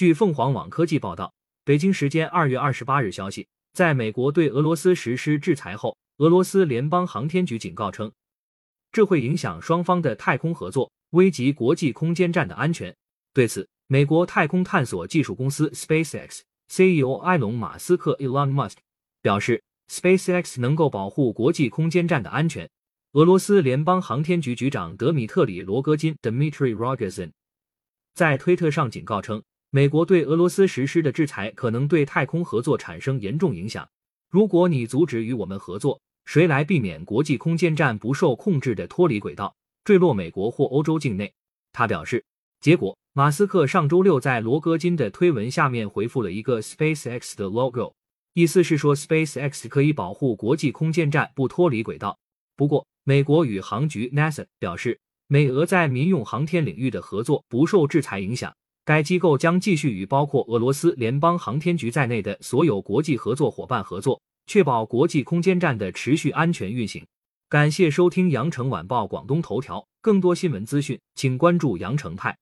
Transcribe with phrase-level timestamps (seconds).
[0.00, 8.10] 据凤凰网科技报道，北京时间二月二十八日消息，在美国对俄罗斯实施制裁后，俄罗斯联邦航天局警告称，
[8.90, 12.96] 这会影响双方的太空合作，危及国际空间站的安全。
[13.34, 16.40] 对此，美国太空探索技术公司 SpaceX
[16.70, 18.76] CEO 埃隆·马斯克 Elon Musk
[19.20, 19.62] 表示
[19.92, 22.66] ，SpaceX 能够保护国际空间站的安全。
[23.12, 27.32] 俄罗斯联邦航天局局长德米特里·罗戈金 （Dmitry Rogozin）
[28.14, 29.42] 在推特上警告称，
[29.72, 33.88] 美国对俄罗斯实施的制裁可能对太空合作产生严重影响。
[34.28, 39.54] 如果你阻止与我们合作，谁来避免国际空间站不受控制的脱离轨道，
[39.84, 41.32] 坠落美国或欧洲境内？
[41.72, 42.24] 他表示。
[42.60, 47.94] 结果，马斯克上周六在罗戈金的推文下面回复了一个 SpaceX 的 logo，
[48.34, 52.18] 意思是说 SpaceX 可以保护国际空间站不脱离轨道。
[52.56, 58.52] 不过，美国宇航局 NASA 表示，美俄在民用航天领域的合作不受制裁影响。
[58.84, 67.04] 该机构将继续与包括俄罗斯联邦航天局在内的所有国际合作伙伴合作，确保国际空间站的持续安全运行。
[67.48, 72.36] 感谢收听羊城晚报广东头条，更多新闻资讯，请关注羊城派。